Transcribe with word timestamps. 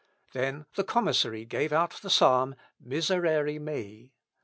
Then 0.33 0.65
the 0.73 0.83
commissary 0.83 1.45
gave 1.45 1.71
out 1.71 1.99
the 2.01 2.09
Psalm, 2.09 2.55
Miserere 2.79 3.59
mei. 3.59 4.09